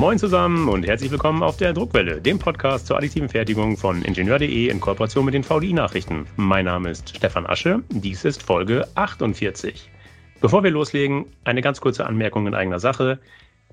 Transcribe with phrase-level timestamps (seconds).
[0.00, 4.68] Moin zusammen und herzlich willkommen auf der Druckwelle, dem Podcast zur additiven Fertigung von Ingenieur.de
[4.68, 6.24] in Kooperation mit den VDI-Nachrichten.
[6.36, 9.90] Mein Name ist Stefan Asche, dies ist Folge 48.
[10.40, 13.18] Bevor wir loslegen, eine ganz kurze Anmerkung in eigener Sache.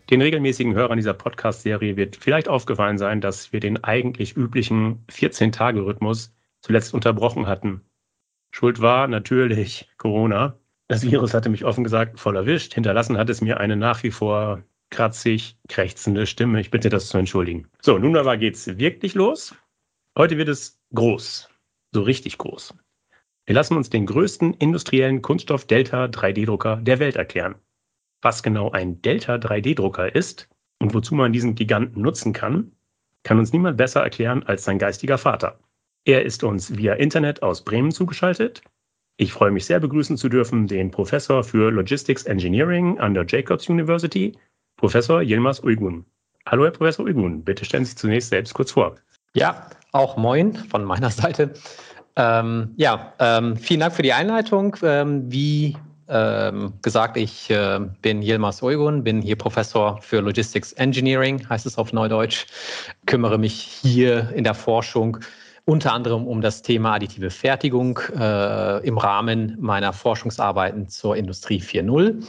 [0.09, 6.35] Den regelmäßigen Hörern dieser Podcast-Serie wird vielleicht aufgefallen sein, dass wir den eigentlich üblichen 14-Tage-Rhythmus
[6.59, 7.85] zuletzt unterbrochen hatten.
[8.52, 10.59] Schuld war natürlich Corona.
[10.89, 12.73] Das Virus hatte mich offen gesagt voll erwischt.
[12.73, 16.59] Hinterlassen hat es mir eine nach wie vor kratzig, krächzende Stimme.
[16.59, 17.68] Ich bitte das zu entschuldigen.
[17.82, 19.55] So, nun aber geht's wirklich los.
[20.18, 21.50] Heute wird es groß.
[21.94, 22.73] So richtig groß.
[23.46, 27.55] Wir lassen uns den größten industriellen Kunststoff-Delta-3D-Drucker der Welt erklären.
[28.22, 32.74] Was genau ein Delta-3D-Drucker ist und wozu man diesen Giganten nutzen kann,
[33.24, 35.60] kann uns niemand besser erklären als sein geistiger Vater.
[36.05, 38.62] Er ist uns via Internet aus Bremen zugeschaltet.
[39.18, 43.68] Ich freue mich sehr begrüßen zu dürfen den Professor für Logistics Engineering an der Jacobs
[43.70, 44.38] University,
[44.77, 46.05] Professor Yilmaz Uygun.
[46.47, 48.95] Hallo, Herr Professor Uygun, bitte stellen Sie sich zunächst selbst kurz vor.
[49.33, 51.53] Ja, auch moin von meiner Seite.
[52.15, 54.75] Ähm, ja, ähm, vielen Dank für die Einleitung.
[54.83, 55.75] Ähm, wie
[56.07, 61.77] ähm, gesagt, ich äh, bin Yilmaz Uygun, bin hier Professor für Logistics Engineering, heißt es
[61.77, 62.45] auf Neudeutsch,
[63.07, 65.17] kümmere mich hier in der Forschung
[65.66, 72.23] unter anderem um das Thema additive Fertigung äh, im Rahmen meiner Forschungsarbeiten zur Industrie 4.0.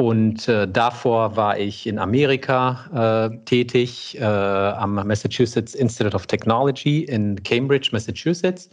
[0.00, 7.02] Und äh, davor war ich in Amerika äh, tätig, äh, am Massachusetts Institute of Technology
[7.02, 8.70] in Cambridge, Massachusetts.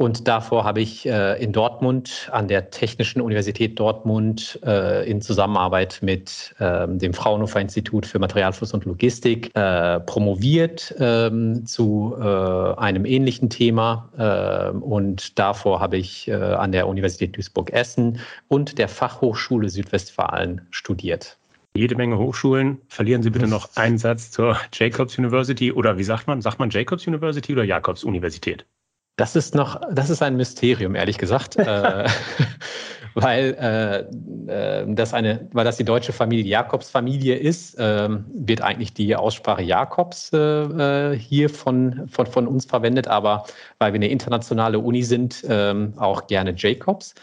[0.00, 5.98] Und davor habe ich äh, in Dortmund an der Technischen Universität Dortmund äh, in Zusammenarbeit
[6.00, 13.04] mit ähm, dem Fraunhofer Institut für Materialfluss und Logistik äh, promoviert ähm, zu äh, einem
[13.04, 14.08] ähnlichen Thema.
[14.72, 21.36] Ähm, und davor habe ich äh, an der Universität Duisburg-Essen und der Fachhochschule Südwestfalen studiert
[21.74, 22.78] jede Menge Hochschulen.
[22.88, 26.40] Verlieren Sie bitte noch einen Satz zur Jacobs University oder wie sagt man?
[26.40, 28.64] Sagt man Jacobs University oder Jakobs Universität?
[29.20, 31.56] Das ist noch, das ist ein Mysterium, ehrlich gesagt.
[31.56, 32.08] äh,
[33.14, 34.08] weil,
[34.48, 38.94] äh, äh, das eine, weil das die deutsche Familie, die Jakobs-Familie ist, äh, wird eigentlich
[38.94, 43.44] die Aussprache Jakobs äh, äh, hier von, von, von uns verwendet, aber
[43.78, 47.14] weil wir eine internationale Uni sind, ähm, auch gerne Jacobs.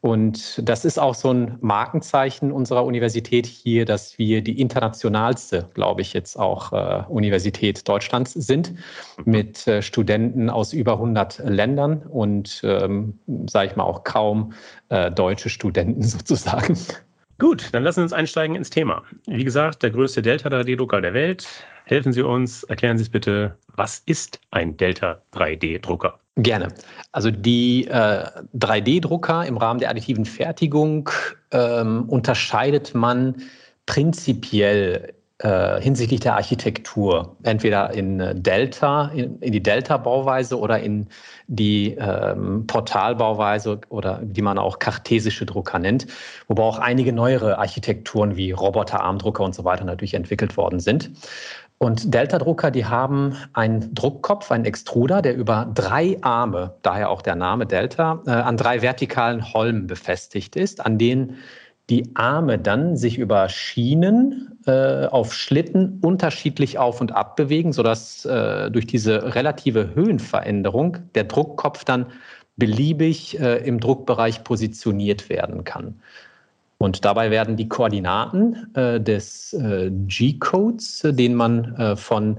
[0.00, 6.00] Und das ist auch so ein Markenzeichen unserer Universität hier, dass wir die internationalste, glaube
[6.00, 6.72] ich, jetzt auch
[7.08, 8.72] Universität Deutschlands sind,
[9.24, 14.52] mit Studenten aus über 100 Ländern und, ähm, sage ich mal, auch kaum
[14.88, 16.78] äh, deutsche Studenten sozusagen.
[17.38, 19.02] Gut, dann lassen Sie uns einsteigen ins Thema.
[19.26, 21.46] Wie gesagt, der größte Delta-3D-Drucker der Welt.
[21.86, 26.18] Helfen Sie uns, erklären Sie es bitte, was ist ein Delta-3D-Drucker?
[26.36, 26.68] Gerne.
[27.10, 28.24] Also die äh,
[28.56, 31.10] 3D-Drucker im Rahmen der additiven Fertigung
[31.50, 33.42] ähm, unterscheidet man
[33.86, 41.08] prinzipiell äh, hinsichtlich der Architektur, entweder in äh, Delta, in, in die Delta-Bauweise oder in
[41.48, 46.06] die ähm, Portalbauweise oder die man auch kartesische Drucker nennt,
[46.46, 51.10] wobei auch einige neuere Architekturen wie Roboterarmdrucker und so weiter natürlich entwickelt worden sind.
[51.78, 57.34] Und Delta-Drucker, die haben einen Druckkopf, einen Extruder, der über drei Arme, daher auch der
[57.34, 61.38] Name Delta, äh, an drei vertikalen Holmen befestigt ist, an denen
[61.92, 68.24] die Arme dann sich über Schienen äh, auf Schlitten unterschiedlich auf und ab bewegen, sodass
[68.24, 72.06] äh, durch diese relative Höhenveränderung der Druckkopf dann
[72.56, 76.00] beliebig äh, im Druckbereich positioniert werden kann.
[76.78, 82.38] Und dabei werden die Koordinaten äh, des äh, G-Codes, äh, den man von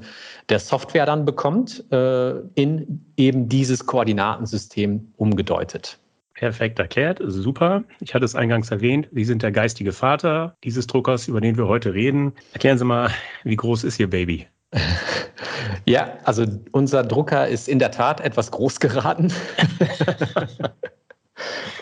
[0.49, 5.99] der Software dann bekommt, in eben dieses Koordinatensystem umgedeutet.
[6.33, 7.83] Perfekt erklärt, super.
[7.99, 11.67] Ich hatte es eingangs erwähnt, Sie sind der geistige Vater dieses Druckers, über den wir
[11.67, 12.33] heute reden.
[12.53, 13.11] Erklären Sie mal,
[13.43, 14.47] wie groß ist Ihr Baby?
[15.85, 19.33] Ja, also unser Drucker ist in der Tat etwas groß geraten.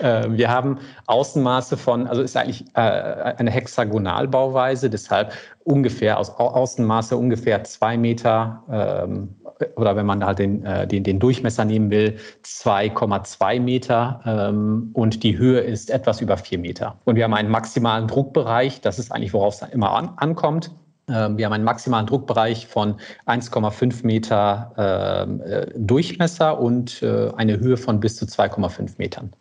[0.02, 7.16] Ähm, wir haben Außenmaße von, also ist eigentlich äh, eine Hexagonalbauweise, deshalb ungefähr aus Außenmaße
[7.16, 9.36] ungefähr zwei Meter ähm,
[9.76, 15.24] oder wenn man halt den, äh, den, den Durchmesser nehmen will, 2,2 Meter ähm, und
[15.24, 16.98] die Höhe ist etwas über vier Meter.
[17.06, 20.72] Und wir haben einen maximalen Druckbereich, das ist eigentlich, worauf es immer an, ankommt.
[21.08, 27.60] Ähm, wir haben einen maximalen Druckbereich von 1,5 Meter ähm, äh, Durchmesser und äh, eine
[27.60, 29.32] Höhe von bis zu 2,5 Metern.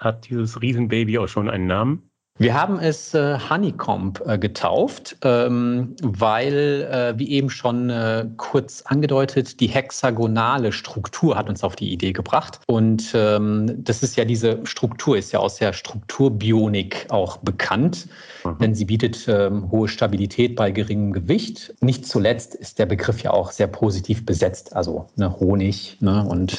[0.00, 2.10] Hat dieses Riesenbaby auch schon einen Namen?
[2.38, 8.80] Wir haben es äh, Honeycomb äh, getauft, ähm, weil, äh, wie eben schon äh, kurz
[8.80, 12.60] angedeutet, die hexagonale Struktur hat uns auf die Idee gebracht.
[12.66, 18.08] Und ähm, das ist ja diese Struktur, ist ja aus der Strukturbionik auch bekannt,
[18.42, 18.56] mhm.
[18.58, 21.74] denn sie bietet ähm, hohe Stabilität bei geringem Gewicht.
[21.82, 26.58] Nicht zuletzt ist der Begriff ja auch sehr positiv besetzt, also ne, Honig ne, und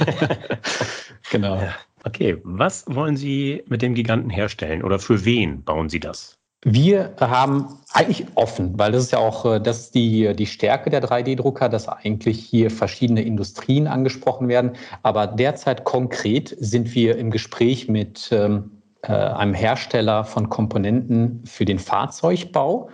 [1.30, 1.56] genau.
[1.56, 1.74] Ja.
[2.04, 6.38] Okay, was wollen Sie mit dem Giganten herstellen oder für wen bauen Sie das?
[6.64, 10.90] Wir haben eigentlich offen, weil das ist ja auch äh, das ist die, die Stärke
[10.90, 14.72] der 3D-Drucker, dass eigentlich hier verschiedene Industrien angesprochen werden.
[15.04, 18.72] Aber derzeit konkret sind wir im Gespräch mit ähm,
[19.02, 22.90] äh, einem Hersteller von Komponenten für den Fahrzeugbau,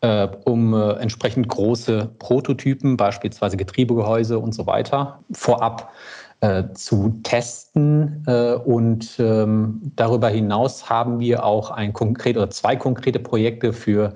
[0.00, 5.92] äh, um äh, entsprechend große Prototypen, beispielsweise Getriebegehäuse und so weiter, vorab
[6.40, 8.24] äh, zu testen.
[8.26, 14.14] Äh, und ähm, darüber hinaus haben wir auch ein konkret oder zwei konkrete Projekte für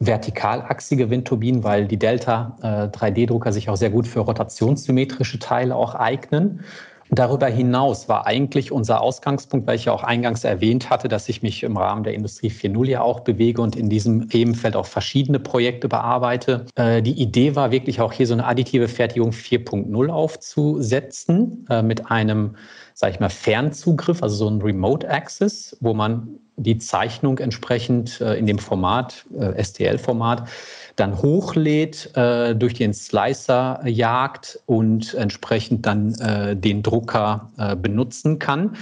[0.00, 5.94] vertikalachsige Windturbinen, weil die Delta äh, 3D-Drucker sich auch sehr gut für rotationssymmetrische Teile auch
[5.94, 6.60] eignen.
[7.10, 11.42] Darüber hinaus war eigentlich unser Ausgangspunkt, weil ich ja auch eingangs erwähnt hatte, dass ich
[11.42, 15.38] mich im Rahmen der Industrie 4.0 ja auch bewege und in diesem Themenfeld auch verschiedene
[15.38, 16.66] Projekte bearbeite.
[16.76, 22.10] Äh, die Idee war wirklich auch hier so eine additive Fertigung 4.0 aufzusetzen äh, mit
[22.10, 22.56] einem,
[22.94, 28.34] sage ich mal, Fernzugriff, also so ein Remote Access, wo man die Zeichnung entsprechend äh,
[28.34, 29.26] in dem Format,
[29.60, 30.48] STL-Format,
[30.96, 38.38] dann hochlädt, äh, durch den Slicer jagt und entsprechend dann äh, den Drucker äh, benutzen
[38.38, 38.76] kann.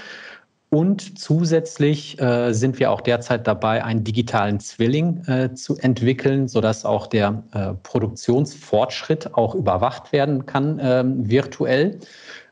[0.73, 6.87] Und zusätzlich äh, sind wir auch derzeit dabei, einen digitalen Zwilling äh, zu entwickeln, sodass
[6.87, 11.99] auch der äh, Produktionsfortschritt auch überwacht werden kann ähm, virtuell.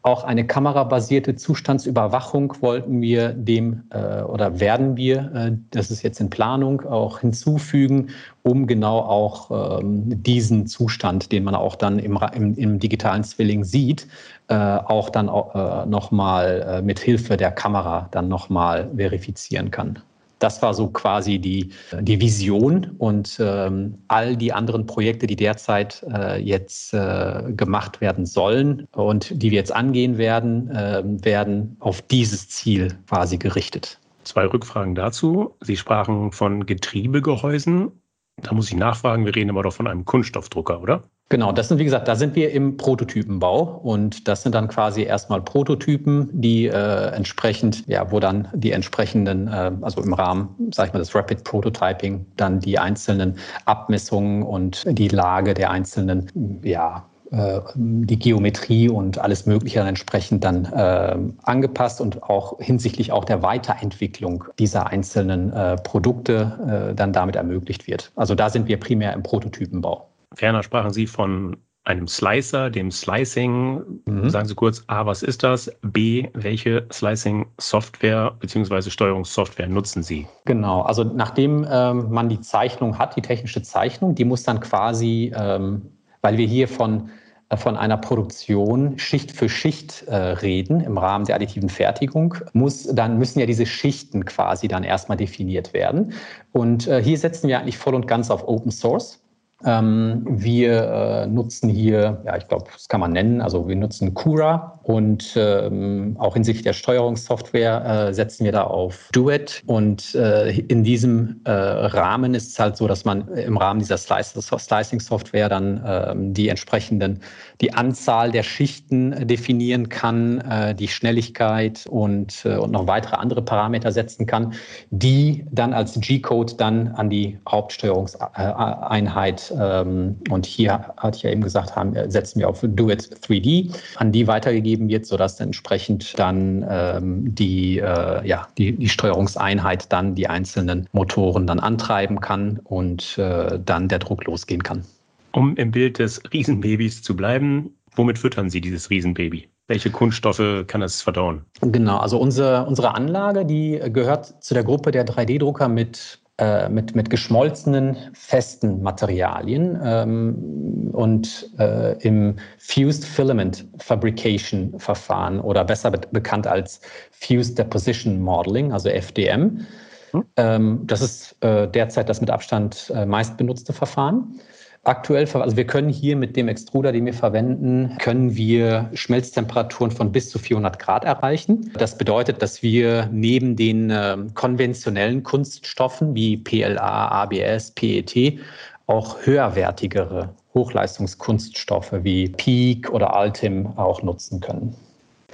[0.03, 6.21] Auch eine kamerabasierte Zustandsüberwachung wollten wir dem äh, oder werden wir, äh, das ist jetzt
[6.21, 8.09] in Planung, auch hinzufügen,
[8.43, 13.63] um genau auch ähm, diesen Zustand, den man auch dann im, im, im digitalen Zwilling
[13.63, 14.07] sieht,
[14.49, 19.99] äh, auch dann äh, nochmal äh, mit Hilfe der Kamera dann nochmal verifizieren kann.
[20.41, 21.71] Das war so quasi die,
[22.01, 28.25] die Vision und ähm, all die anderen Projekte, die derzeit äh, jetzt äh, gemacht werden
[28.27, 34.01] sollen und die wir jetzt angehen werden, äh, werden auf dieses Ziel quasi gerichtet.
[34.25, 35.55] Zwei Rückfragen dazu.
[35.61, 37.93] Sie sprachen von Getriebegehäusen.
[38.39, 41.05] Da muss ich nachfragen, wir reden aber doch von einem Kunststoffdrucker, oder?
[41.33, 45.05] Genau, das sind, wie gesagt, da sind wir im Prototypenbau und das sind dann quasi
[45.05, 50.89] erstmal Prototypen, die äh, entsprechend, ja, wo dann die entsprechenden, äh, also im Rahmen, sag
[50.89, 57.07] ich mal, des Rapid Prototyping, dann die einzelnen Abmessungen und die Lage der einzelnen, ja,
[57.31, 63.25] äh, die Geometrie und alles Mögliche dann entsprechend dann äh, angepasst und auch hinsichtlich auch
[63.25, 68.11] der Weiterentwicklung dieser einzelnen äh, Produkte äh, dann damit ermöglicht wird.
[68.17, 70.10] Also da sind wir primär im Prototypenbau.
[70.35, 74.01] Ferner sprachen Sie von einem Slicer, dem Slicing.
[74.05, 74.31] Mhm.
[74.31, 75.71] Sagen Sie kurz, A, was ist das?
[75.83, 78.91] B, welche Slicing-Software bzw.
[78.91, 80.27] Steuerungssoftware nutzen Sie?
[80.45, 85.33] Genau, also nachdem ähm, man die Zeichnung hat, die technische Zeichnung, die muss dann quasi,
[85.35, 85.83] ähm,
[86.21, 87.09] weil wir hier von,
[87.49, 92.85] äh, von einer Produktion Schicht für Schicht äh, reden im Rahmen der additiven Fertigung, muss,
[92.85, 96.13] dann müssen ja diese Schichten quasi dann erstmal definiert werden.
[96.53, 99.21] Und äh, hier setzen wir eigentlich voll und ganz auf Open Source.
[99.65, 104.15] Ähm, wir äh, nutzen hier, ja, ich glaube, das kann man nennen, also wir nutzen
[104.15, 109.63] Cura und ähm, auch hinsichtlich der Steuerungssoftware äh, setzen wir da auf Duet.
[109.67, 113.99] Und äh, in diesem äh, Rahmen ist es halt so, dass man im Rahmen dieser
[113.99, 117.21] Slicing-Software dann ähm, die entsprechenden,
[117.61, 123.43] die Anzahl der Schichten definieren kann, äh, die Schnelligkeit und, äh, und noch weitere andere
[123.43, 124.55] Parameter setzen kann,
[124.91, 131.43] die dann als G-Code dann an die Hauptsteuerungseinheit ähm, und hier hatte ich ja eben
[131.43, 136.65] gesagt, haben, setzen wir auf Do It 3D, an die weitergegeben wird, sodass entsprechend dann
[136.69, 143.19] ähm, die, äh, ja, die, die Steuerungseinheit dann die einzelnen Motoren dann antreiben kann und
[143.19, 144.85] äh, dann der Druck losgehen kann.
[145.33, 149.49] Um im Bild des Riesenbabys zu bleiben, womit füttern Sie dieses Riesenbaby?
[149.69, 151.45] Welche Kunststoffe kann es verdauen?
[151.61, 156.97] Genau, also unsere, unsere Anlage, die gehört zu der Gruppe der 3D-Drucker mit äh, mit,
[156.97, 166.01] mit geschmolzenen festen Materialien ähm, und äh, im Fused Filament Fabrication Verfahren oder besser be
[166.11, 166.81] bekannt als
[167.11, 169.67] Fused Deposition Modeling, also FDM.
[170.13, 170.25] Hm.
[170.37, 174.41] Ähm, das ist äh, derzeit das mit Abstand äh, meist benutzte Verfahren.
[174.85, 180.11] Aktuell, also wir können hier mit dem Extruder, den wir verwenden, können wir Schmelztemperaturen von
[180.11, 181.71] bis zu 400 Grad erreichen.
[181.77, 188.41] Das bedeutet, dass wir neben den äh, konventionellen Kunststoffen wie PLA, ABS, PET
[188.87, 194.75] auch höherwertigere Hochleistungskunststoffe wie Peak oder Altim auch nutzen können.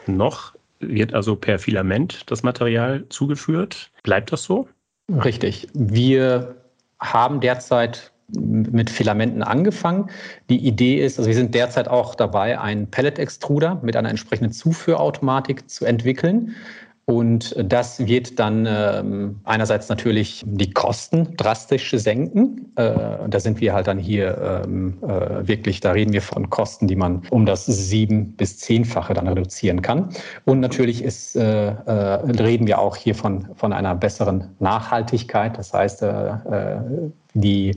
[0.06, 3.90] Noch wird also per Filament das Material zugeführt.
[4.02, 4.68] Bleibt das so?
[5.08, 5.68] Richtig.
[5.72, 6.56] Wir
[7.00, 10.11] haben derzeit mit Filamenten angefangen.
[10.50, 15.71] Die Idee ist, also wir sind derzeit auch dabei, einen Pellet-Extruder mit einer entsprechenden Zuführautomatik
[15.71, 16.54] zu entwickeln.
[17.09, 22.73] Und das wird dann ähm, einerseits natürlich die Kosten drastisch senken.
[22.75, 26.88] Äh, da sind wir halt dann hier ähm, äh, wirklich, da reden wir von Kosten,
[26.88, 30.09] die man um das sieben- bis zehnfache dann reduzieren kann.
[30.47, 31.92] Und natürlich ist, äh, äh
[32.42, 35.56] reden wir auch hier von, von einer besseren Nachhaltigkeit.
[35.56, 36.76] Das heißt, äh, äh,
[37.40, 37.75] die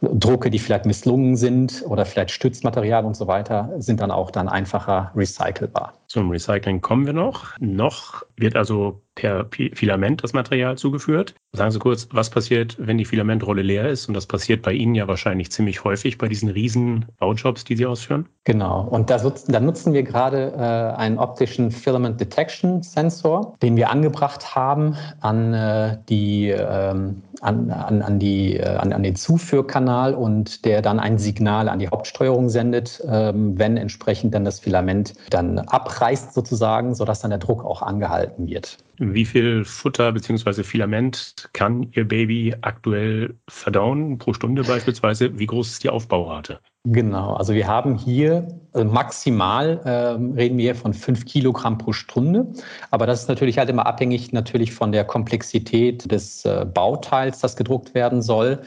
[0.00, 4.48] Drucke, die vielleicht misslungen sind oder vielleicht Stützmaterial und so weiter, sind dann auch dann
[4.48, 5.94] einfacher recycelbar.
[6.06, 7.56] Zum Recycling kommen wir noch.
[7.58, 11.34] Noch wird also per Filament das Material zugeführt.
[11.52, 14.08] Sagen Sie kurz, was passiert, wenn die Filamentrolle leer ist?
[14.08, 17.86] Und das passiert bei Ihnen ja wahrscheinlich ziemlich häufig bei diesen riesen Baujobs, die Sie
[17.86, 18.28] ausführen.
[18.44, 18.86] Genau.
[18.88, 24.54] Und da, da nutzen wir gerade äh, einen optischen Filament Detection Sensor, den wir angebracht
[24.54, 30.64] haben an äh, die ähm, an, an, an, die, äh, an, an den Zuführkanal und
[30.64, 35.58] der dann ein Signal an die Hauptsteuerung sendet, ähm, wenn entsprechend dann das Filament dann
[35.58, 38.78] abreißt sozusagen, sodass dann der Druck auch angehalten wird.
[39.02, 40.62] Wie viel Futter bzw.
[40.62, 45.38] Filament kann Ihr Baby aktuell verdauen pro Stunde beispielsweise?
[45.38, 46.60] Wie groß ist die Aufbaurate?
[46.84, 52.46] Genau, also wir haben hier also maximal ähm, reden wir von fünf Kilogramm pro Stunde,
[52.90, 57.56] aber das ist natürlich halt immer abhängig natürlich von der Komplexität des äh, Bauteils, das
[57.56, 58.60] gedruckt werden soll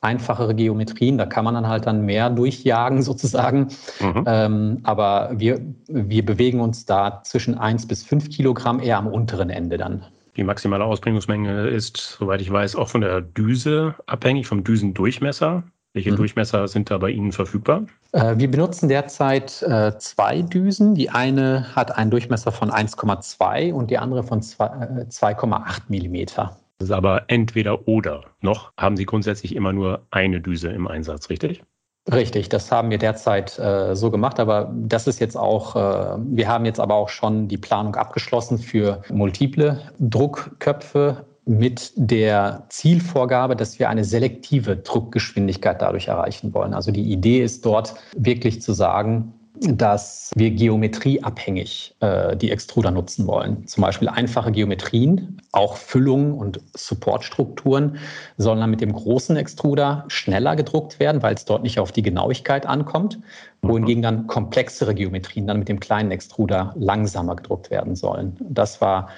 [0.00, 1.18] einfachere Geometrien.
[1.18, 3.68] Da kann man dann halt dann mehr durchjagen sozusagen.
[4.00, 4.24] Mhm.
[4.26, 9.50] Ähm, aber wir, wir bewegen uns da zwischen 1 bis 5 Kilogramm eher am unteren
[9.50, 10.04] Ende dann.
[10.36, 15.64] Die maximale Ausbringungsmenge ist, soweit ich weiß, auch von der Düse abhängig, vom Düsendurchmesser.
[15.94, 16.16] Welche mhm.
[16.16, 17.82] Durchmesser sind da bei Ihnen verfügbar?
[18.12, 20.94] Äh, wir benutzen derzeit äh, zwei Düsen.
[20.94, 26.56] Die eine hat einen Durchmesser von 1,2 und die andere von 2,8 äh, Millimeter.
[26.78, 28.22] Das ist aber entweder oder.
[28.40, 31.62] Noch haben Sie grundsätzlich immer nur eine Düse im Einsatz, richtig?
[32.10, 36.48] Richtig, das haben wir derzeit äh, so gemacht, aber das ist jetzt auch, äh, wir
[36.48, 43.78] haben jetzt aber auch schon die Planung abgeschlossen für multiple Druckköpfe mit der Zielvorgabe, dass
[43.78, 46.72] wir eine selektive Druckgeschwindigkeit dadurch erreichen wollen.
[46.72, 53.26] Also die Idee ist dort wirklich zu sagen, dass wir geometrieabhängig äh, die Extruder nutzen
[53.26, 53.66] wollen.
[53.66, 57.98] Zum Beispiel einfache Geometrien, auch Füllungen und Supportstrukturen
[58.36, 62.02] sollen dann mit dem großen Extruder schneller gedruckt werden, weil es dort nicht auf die
[62.02, 63.18] Genauigkeit ankommt,
[63.62, 68.36] wohingegen dann komplexere Geometrien dann mit dem kleinen Extruder langsamer gedruckt werden sollen.
[68.40, 69.08] Das war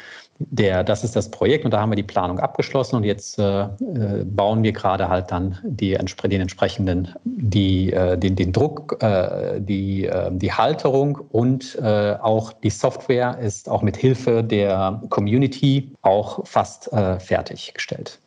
[0.41, 3.65] der, das ist das Projekt und da haben wir die Planung abgeschlossen und jetzt äh,
[3.65, 9.61] äh bauen wir gerade halt dann die, den entsprechenden, die, äh, den, den Druck, äh,
[9.61, 15.93] die, äh, die Halterung und äh, auch die Software ist auch mit Hilfe der Community
[16.03, 18.19] auch fast fertiggestellt.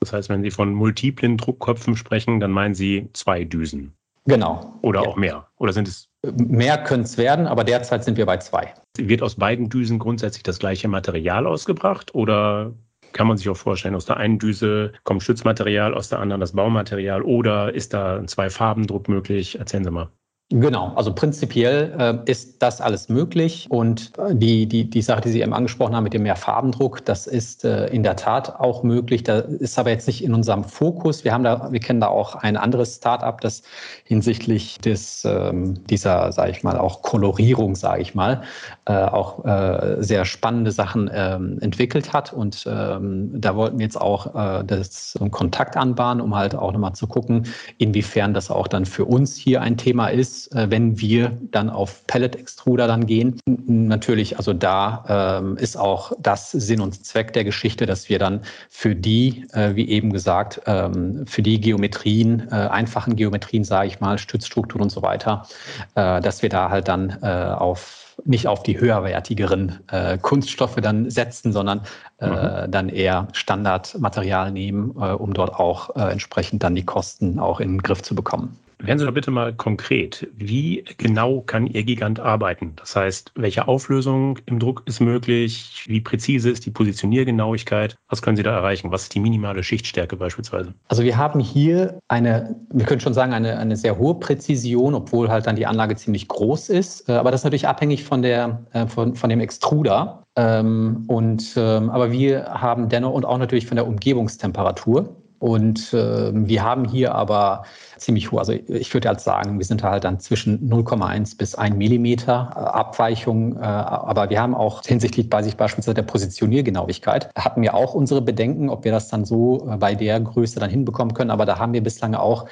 [0.00, 3.92] Das heißt, wenn Sie von multiplen Druckköpfen sprechen, dann meinen Sie zwei Düsen.
[4.26, 4.74] Genau.
[4.82, 5.08] Oder ja.
[5.08, 5.46] auch mehr.
[5.58, 8.74] Oder sind es Mehr können es werden, aber derzeit sind wir bei zwei.
[8.96, 12.74] Wird aus beiden Düsen grundsätzlich das gleiche Material ausgebracht oder
[13.12, 16.52] kann man sich auch vorstellen, aus der einen Düse kommt Stützmaterial, aus der anderen das
[16.52, 19.58] Baumaterial oder ist da ein Zwei-Farben-Druck möglich?
[19.58, 20.10] Erzählen Sie mal.
[20.50, 25.28] Genau, also prinzipiell äh, ist das alles möglich und äh, die, die, die Sache, die
[25.28, 29.24] Sie eben angesprochen haben mit dem Mehrfarbendruck, das ist äh, in der Tat auch möglich.
[29.24, 31.22] Da ist aber jetzt nicht in unserem Fokus.
[31.22, 33.62] Wir haben da, wir kennen da auch ein anderes Start-up, das
[34.04, 38.40] hinsichtlich des ähm, dieser, sage ich mal, auch Kolorierung, sage ich mal,
[38.86, 44.00] äh, auch äh, sehr spannende Sachen ähm, entwickelt hat und ähm, da wollten wir jetzt
[44.00, 48.86] auch äh, das Kontakt anbahnen, um halt auch nochmal zu gucken, inwiefern das auch dann
[48.86, 53.40] für uns hier ein Thema ist äh, wenn wir dann auf Pellet-Extruder dann gehen.
[53.46, 58.40] Natürlich, also da ähm, ist auch das Sinn und Zweck der Geschichte, dass wir dann
[58.70, 64.00] für die, äh, wie eben gesagt, ähm, für die Geometrien, äh, einfachen Geometrien, sage ich
[64.00, 65.46] mal, Stützstrukturen und so weiter,
[65.94, 71.10] äh, dass wir da halt dann äh, auf nicht auf die höherwertigeren äh, Kunststoffe dann
[71.10, 71.82] setzen, sondern
[72.18, 72.26] äh,
[72.66, 72.70] mhm.
[72.70, 77.74] dann eher Standardmaterial nehmen, äh, um dort auch äh, entsprechend dann die Kosten auch in
[77.74, 78.58] den Griff zu bekommen.
[78.80, 80.28] Werden Sie doch bitte mal konkret.
[80.36, 82.74] Wie genau kann Ihr Gigant arbeiten?
[82.76, 85.84] Das heißt, welche Auflösung im Druck ist möglich?
[85.86, 87.96] Wie präzise ist die Positioniergenauigkeit?
[88.08, 88.92] Was können Sie da erreichen?
[88.92, 90.74] Was ist die minimale Schichtstärke beispielsweise?
[90.86, 95.28] Also wir haben hier eine, wir können schon sagen, eine, eine sehr hohe Präzision, obwohl
[95.28, 97.08] halt dann die Anlage ziemlich groß ist.
[97.08, 100.22] Äh, aber das ist natürlich abhängig von, der, äh, von, von dem Extruder.
[100.36, 105.16] Ähm, und, ähm, aber wir haben dennoch und auch natürlich von der Umgebungstemperatur.
[105.38, 107.62] Und äh, wir haben hier aber
[107.96, 111.76] ziemlich hoch, also ich würde halt sagen, wir sind halt dann zwischen 0,1 bis 1
[111.76, 113.56] Millimeter äh, Abweichung.
[113.56, 118.20] Äh, aber wir haben auch hinsichtlich bei sich beispielsweise der Positioniergenauigkeit, hatten wir auch unsere
[118.20, 121.30] Bedenken, ob wir das dann so äh, bei der Größe dann hinbekommen können.
[121.30, 122.46] Aber da haben wir bislang auch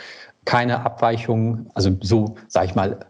[0.45, 3.01] keine Abweichung, also so, sage ich mal,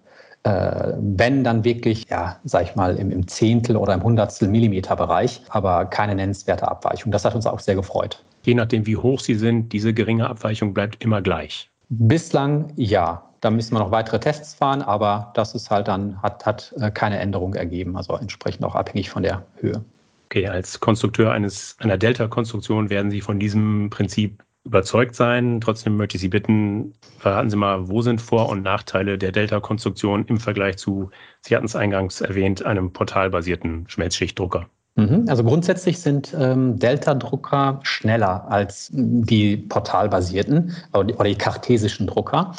[0.44, 5.42] äh, wenn dann wirklich, ja, sag ich mal, im Zehntel oder im Hundertstel Millimeter Bereich,
[5.50, 7.12] aber keine nennenswerte Abweichung.
[7.12, 10.72] Das hat uns auch sehr gefreut je nachdem, wie hoch sie sind, diese geringe Abweichung
[10.72, 11.70] bleibt immer gleich?
[11.88, 13.22] Bislang ja.
[13.40, 16.90] Da müssen wir noch weitere Tests fahren, aber das ist halt dann, hat, hat äh,
[16.90, 19.84] keine Änderung ergeben, also entsprechend auch abhängig von der Höhe.
[20.26, 25.60] Okay, als Konstrukteur eines, einer Delta-Konstruktion werden Sie von diesem Prinzip überzeugt sein.
[25.60, 30.24] Trotzdem möchte ich Sie bitten, verraten Sie mal, wo sind Vor- und Nachteile der Delta-Konstruktion
[30.26, 31.10] im Vergleich zu,
[31.42, 34.68] Sie hatten es eingangs erwähnt, einem portalbasierten Schmelzschichtdrucker?
[34.96, 35.26] Mhm.
[35.28, 42.54] Also grundsätzlich sind ähm, Delta-Drucker schneller als die portalbasierten oder die kartesischen Drucker.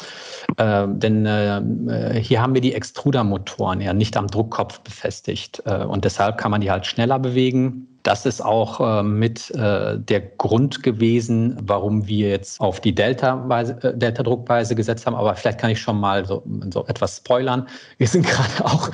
[0.56, 5.62] Äh, denn äh, hier haben wir die Extrudermotoren ja nicht am Druckkopf befestigt.
[5.66, 9.98] Äh, und deshalb kann man die halt schneller bewegen das ist auch äh, mit äh,
[9.98, 15.14] der Grund gewesen, warum wir jetzt auf die Delta-Druckweise äh, Delta gesetzt haben.
[15.14, 17.68] Aber vielleicht kann ich schon mal so, so etwas spoilern.
[17.98, 18.90] Wir sind gerade auch,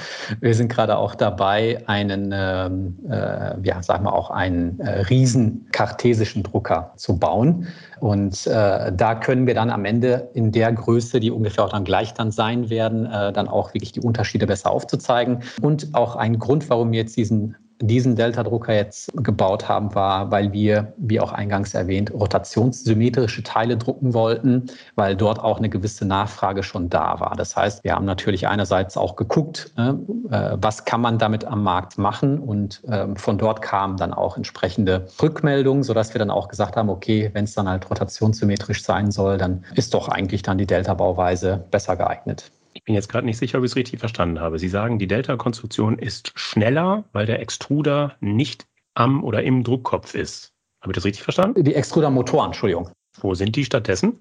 [0.98, 7.16] auch dabei, einen, ähm, äh, ja, sagen wir auch einen äh, riesen kartesischen Drucker zu
[7.16, 7.68] bauen.
[8.00, 11.84] Und äh, da können wir dann am Ende in der Größe, die ungefähr auch dann
[11.84, 15.44] gleich dann sein werden, äh, dann auch wirklich die Unterschiede besser aufzuzeigen.
[15.62, 20.52] Und auch ein Grund, warum wir jetzt diesen diesen Delta-Drucker jetzt gebaut haben, war, weil
[20.52, 26.62] wir, wie auch eingangs erwähnt, rotationssymmetrische Teile drucken wollten, weil dort auch eine gewisse Nachfrage
[26.62, 27.34] schon da war.
[27.36, 29.98] Das heißt, wir haben natürlich einerseits auch geguckt, ne,
[30.30, 34.36] äh, was kann man damit am Markt machen und ähm, von dort kamen dann auch
[34.36, 39.10] entsprechende Rückmeldungen, sodass wir dann auch gesagt haben, okay, wenn es dann halt rotationssymmetrisch sein
[39.10, 42.50] soll, dann ist doch eigentlich dann die Delta-Bauweise besser geeignet.
[42.74, 44.58] Ich bin jetzt gerade nicht sicher, ob ich es richtig verstanden habe.
[44.58, 50.52] Sie sagen, die Delta-Konstruktion ist schneller, weil der Extruder nicht am oder im Druckkopf ist.
[50.82, 51.62] Habe ich das richtig verstanden?
[51.62, 52.90] Die Extrudermotoren, Entschuldigung.
[53.20, 54.18] Wo sind die stattdessen?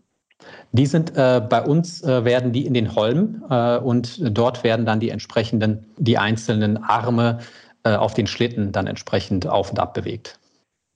[0.71, 4.85] Die sind äh, bei uns äh, werden die in den Holmen äh, und dort werden
[4.85, 7.39] dann die entsprechenden, die einzelnen Arme
[7.83, 10.39] äh, auf den Schlitten dann entsprechend auf und ab bewegt.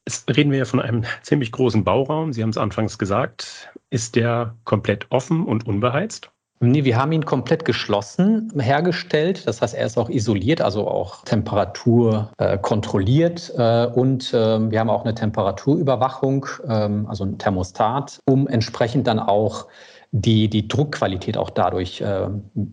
[0.06, 2.34] Jetzt reden wir ja von einem ziemlich großen Bauraum.
[2.34, 3.70] Sie haben es anfangs gesagt.
[3.90, 6.32] Ist der komplett offen und unbeheizt?
[6.60, 9.48] Nee, wir haben ihn komplett geschlossen hergestellt.
[9.48, 13.54] Das heißt, er ist auch isoliert, also auch Temperatur äh, kontrolliert.
[13.58, 19.20] Äh, und äh, wir haben auch eine Temperaturüberwachung, ähm, also ein Thermostat, um entsprechend dann
[19.20, 19.68] auch
[20.12, 22.28] die, die Druckqualität auch dadurch äh,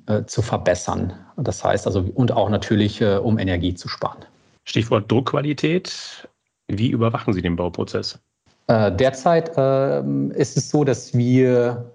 [0.07, 1.13] äh, zu verbessern.
[1.37, 4.25] Das heißt also, und auch natürlich, äh, um Energie zu sparen.
[4.65, 6.27] Stichwort Druckqualität.
[6.69, 8.19] Wie überwachen Sie den Bauprozess?
[8.67, 11.94] derzeit ähm, ist es so, dass wir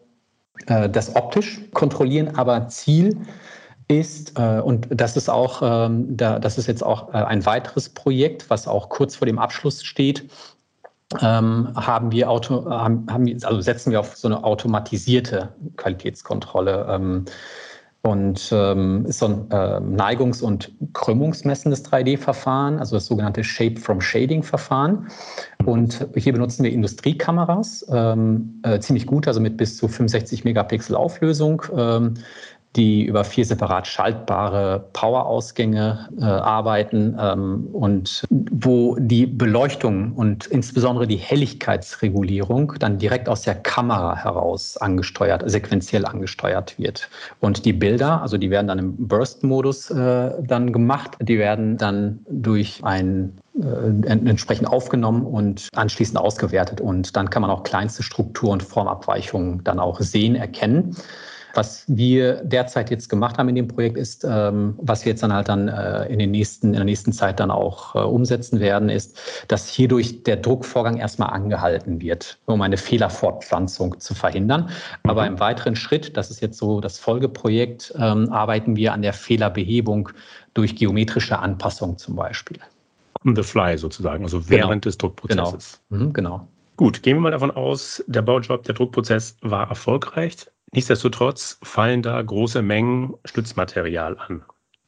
[0.67, 3.17] äh, das optisch kontrollieren, aber Ziel
[3.87, 7.89] ist, äh, und das ist auch, ähm, da, das ist jetzt auch äh, ein weiteres
[7.89, 10.29] Projekt, was auch kurz vor dem Abschluss steht,
[11.21, 16.85] ähm, haben wir Auto, haben, haben, also setzen wir auf so eine automatisierte Qualitätskontrolle.
[16.87, 17.25] Ähm,
[18.01, 25.09] und ähm, ist so ein äh, Neigungs- und Krümmungsmessendes 3D-Verfahren, also das sogenannte Shape-from-Shading-Verfahren.
[25.65, 30.95] Und hier benutzen wir Industriekameras, ähm, äh, ziemlich gut, also mit bis zu 65 Megapixel
[30.95, 31.61] Auflösung.
[31.75, 32.13] Ähm,
[32.75, 41.07] die über vier separat schaltbare Powerausgänge äh, arbeiten ähm, und wo die Beleuchtung und insbesondere
[41.07, 47.09] die Helligkeitsregulierung dann direkt aus der Kamera heraus angesteuert, sequenziell angesteuert wird.
[47.39, 52.19] Und die Bilder, also die werden dann im Burst-Modus äh, dann gemacht, die werden dann
[52.29, 56.81] durch ein äh, entsprechend aufgenommen und anschließend ausgewertet.
[56.81, 60.95] Und dann kann man auch kleinste Struktur- und Formabweichungen dann auch sehen, erkennen.
[61.53, 65.33] Was wir derzeit jetzt gemacht haben in dem Projekt ist, ähm, was wir jetzt dann
[65.33, 68.89] halt dann äh, in, den nächsten, in der nächsten Zeit dann auch äh, umsetzen werden,
[68.89, 74.69] ist, dass hierdurch der Druckvorgang erstmal angehalten wird, um eine Fehlerfortpflanzung zu verhindern.
[75.03, 75.09] Mhm.
[75.09, 79.13] Aber im weiteren Schritt, das ist jetzt so das Folgeprojekt, ähm, arbeiten wir an der
[79.13, 80.09] Fehlerbehebung
[80.53, 82.59] durch geometrische Anpassung zum Beispiel.
[83.25, 84.79] On the fly sozusagen, also während genau.
[84.79, 85.81] des Druckprozesses.
[85.89, 86.03] Genau.
[86.03, 86.47] Mhm, genau.
[86.77, 90.47] Gut, gehen wir mal davon aus, der Baujob, der Druckprozess war erfolgreich.
[90.71, 94.43] Nichtsdestotrotz fallen da große Mengen Stützmaterial an.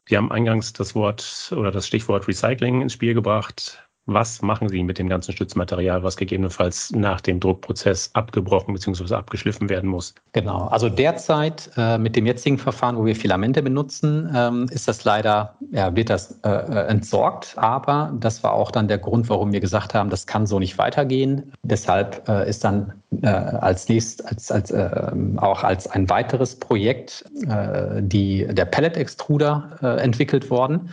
[0.08, 3.88] Sie haben eingangs das Wort oder das Stichwort Recycling ins Spiel gebracht.
[4.14, 9.16] Was machen Sie mit dem ganzen Stützmaterial, was gegebenenfalls nach dem Druckprozess abgebrochen bzw.
[9.16, 10.14] abgeschliffen werden muss?
[10.34, 15.04] Genau, also derzeit äh, mit dem jetzigen Verfahren, wo wir Filamente benutzen, ähm, ist das
[15.06, 17.54] leider, ja, wird das äh, äh, entsorgt.
[17.58, 20.78] Aber das war auch dann der Grund, warum wir gesagt haben, das kann so nicht
[20.78, 21.54] weitergehen.
[21.64, 27.26] Deshalb äh, ist dann äh, als nächstes, als, als, ähm, auch als ein weiteres Projekt
[27.48, 30.90] äh, die, der Pellet-Extruder entwickelt worden.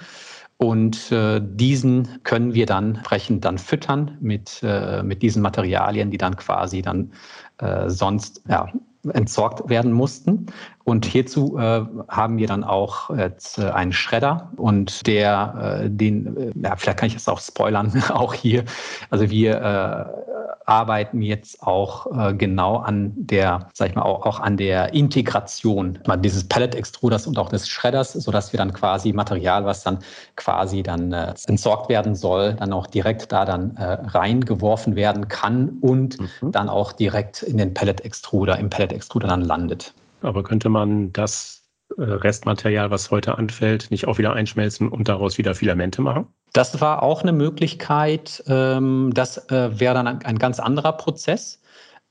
[0.58, 6.18] Und äh, diesen können wir dann entsprechend dann füttern mit, äh, mit diesen Materialien, die
[6.18, 7.12] dann quasi dann
[7.58, 8.66] äh, sonst ja,
[9.12, 10.46] entsorgt werden mussten.
[10.84, 16.36] Und hierzu äh, haben wir dann auch jetzt äh, einen Schredder und der, äh, den,
[16.36, 18.64] äh, ja, vielleicht kann ich das auch spoilern, auch hier.
[19.10, 20.37] Also wir äh,
[20.68, 25.98] arbeiten jetzt auch äh, genau an der, sag ich mal, auch, auch an der Integration
[26.18, 29.98] dieses Pellet-Extruders und auch des Schredders, sodass wir dann quasi Material, was dann
[30.36, 35.78] quasi dann äh, entsorgt werden soll, dann auch direkt da dann äh, reingeworfen werden kann
[35.80, 36.52] und mhm.
[36.52, 39.94] dann auch direkt in den Pellet-Extruder, im Pellet-Extruder dann landet.
[40.20, 41.57] Aber könnte man das
[41.98, 46.26] Restmaterial, was heute anfällt, nicht auch wieder einschmelzen und daraus wieder Filamente machen?
[46.52, 48.42] Das war auch eine Möglichkeit.
[48.46, 51.60] Ähm, das äh, wäre dann ein ganz anderer Prozess.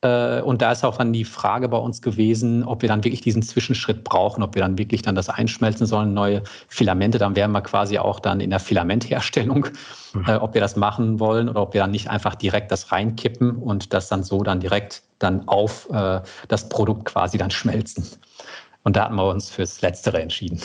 [0.02, 3.21] Äh, und da ist auch dann die Frage bei uns gewesen, ob wir dann wirklich
[3.21, 7.17] diesen Zwischenschritt brauchen, ob wir dann wirklich dann das einschmelzen sollen, neue Filamente.
[7.17, 9.67] Dann wären wir quasi auch dann in der Filamentherstellung,
[10.13, 10.30] mhm.
[10.41, 13.93] ob wir das machen wollen oder ob wir dann nicht einfach direkt das reinkippen und
[13.93, 15.89] das dann so dann direkt dann auf
[16.47, 18.06] das Produkt quasi dann schmelzen.
[18.83, 20.61] Und da hatten wir uns fürs Letztere entschieden.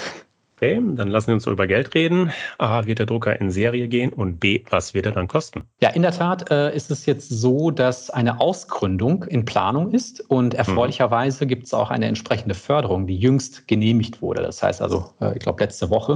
[0.62, 2.30] Okay, dann lassen wir uns über Geld reden.
[2.58, 5.64] A, wird der Drucker in Serie gehen und B, was wird er dann kosten?
[5.80, 10.20] Ja, in der Tat äh, ist es jetzt so, dass eine Ausgründung in Planung ist
[10.30, 11.48] und erfreulicherweise mhm.
[11.48, 14.42] gibt es auch eine entsprechende Förderung, die jüngst genehmigt wurde.
[14.42, 16.14] Das heißt also, äh, ich glaube, letzte Woche,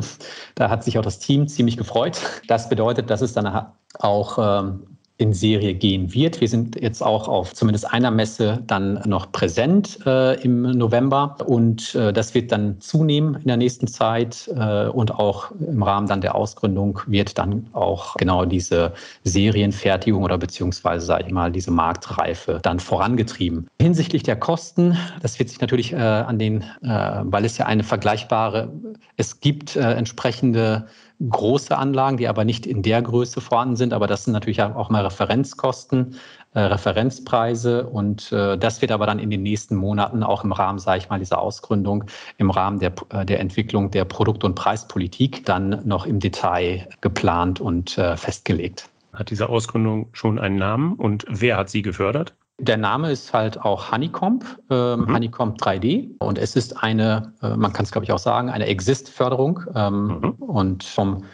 [0.55, 2.21] da hat sich auch das Team ziemlich gefreut.
[2.47, 3.67] Das bedeutet, dass es dann
[3.99, 6.41] auch ähm, in Serie gehen wird.
[6.41, 11.95] Wir sind jetzt auch auf zumindest einer Messe dann noch präsent äh, im November und
[11.95, 16.21] äh, das wird dann zunehmen in der nächsten Zeit äh, und auch im Rahmen dann
[16.21, 18.93] der Ausgründung wird dann auch genau diese
[19.25, 23.69] Serienfertigung oder beziehungsweise sage ich mal diese Marktreife dann vorangetrieben.
[23.81, 26.89] Hinsichtlich der Kosten, das wird sich natürlich äh, an den, äh,
[27.23, 28.71] weil es ja eine vergleichbare,
[29.17, 30.87] es gibt äh, entsprechende
[31.21, 33.93] große Anlagen, die aber nicht in der Größe vorhanden sind.
[33.93, 36.17] Aber das sind natürlich auch mal Referenzkosten,
[36.55, 37.87] äh, Referenzpreise.
[37.87, 41.09] Und äh, das wird aber dann in den nächsten Monaten auch im Rahmen, sage ich
[41.09, 42.05] mal, dieser Ausgründung,
[42.39, 47.61] im Rahmen der, äh, der Entwicklung der Produkt- und Preispolitik dann noch im Detail geplant
[47.61, 48.89] und äh, festgelegt.
[49.13, 52.35] Hat diese Ausgründung schon einen Namen und wer hat sie gefördert?
[52.59, 55.15] Der Name ist halt auch Honeycomb, ähm, mhm.
[55.15, 56.17] Honeycomb 3D.
[56.19, 60.07] Und es ist eine, äh, man kann es glaube ich auch sagen, eine Exist-Förderung ähm,
[60.07, 60.31] mhm.
[60.43, 61.25] und vom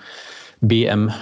[0.60, 1.12] BM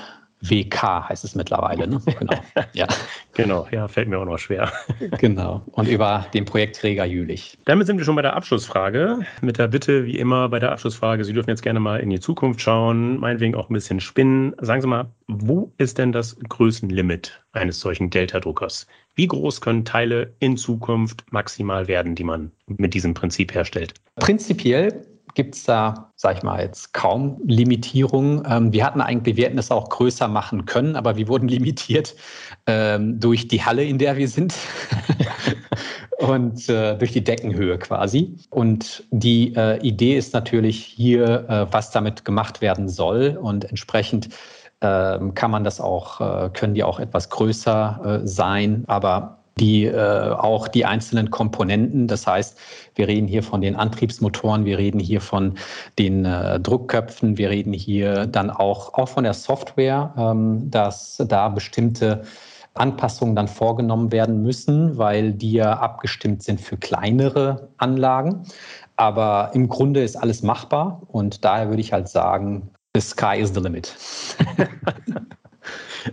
[0.42, 2.00] WK heißt es mittlerweile, ne?
[2.18, 2.34] Genau.
[2.72, 2.86] Ja.
[3.34, 4.72] genau, ja, fällt mir auch noch schwer.
[5.18, 5.62] genau.
[5.72, 7.58] Und über den Projektträger Jülich.
[7.64, 9.20] Damit sind wir schon bei der Abschlussfrage.
[9.40, 12.20] Mit der Bitte, wie immer, bei der Abschlussfrage, Sie dürfen jetzt gerne mal in die
[12.20, 14.54] Zukunft schauen, meinetwegen auch ein bisschen spinnen.
[14.60, 18.86] Sagen Sie mal, wo ist denn das Größenlimit eines solchen Delta-Druckers?
[19.14, 23.94] Wie groß können Teile in Zukunft maximal werden, die man mit diesem Prinzip herstellt?
[24.16, 28.42] Prinzipiell gibt es da, sag ich mal, jetzt kaum Limitierungen.
[28.48, 32.14] Ähm, wir hatten eigentlich, wir hätten es auch größer machen können, aber wir wurden limitiert
[32.66, 34.54] ähm, durch die Halle, in der wir sind.
[36.20, 38.36] und äh, durch die Deckenhöhe quasi.
[38.50, 43.38] Und die äh, Idee ist natürlich hier, äh, was damit gemacht werden soll.
[43.40, 44.28] Und entsprechend
[44.82, 48.84] ähm, kann man das auch, äh, können die auch etwas größer äh, sein.
[48.86, 52.08] Aber die äh, auch die einzelnen Komponenten.
[52.08, 52.58] Das heißt,
[52.94, 55.54] wir reden hier von den Antriebsmotoren, wir reden hier von
[55.98, 61.48] den äh, Druckköpfen, wir reden hier dann auch, auch von der Software, ähm, dass da
[61.48, 62.22] bestimmte
[62.74, 68.44] Anpassungen dann vorgenommen werden müssen, weil die ja abgestimmt sind für kleinere Anlagen.
[68.96, 73.52] Aber im Grunde ist alles machbar und daher würde ich halt sagen, the sky is
[73.54, 73.94] the limit.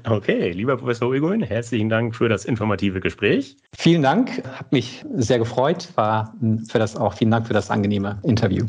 [0.08, 3.58] Okay, lieber Professor Uiguin, herzlichen Dank für das informative Gespräch.
[3.76, 6.34] Vielen Dank, hat mich sehr gefreut, war
[6.70, 8.66] für das auch vielen Dank für das angenehme Interview.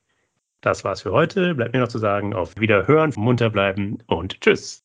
[0.60, 1.56] Das war's für heute.
[1.56, 4.83] Bleibt mir noch zu sagen, auf Wiederhören, munter bleiben und tschüss.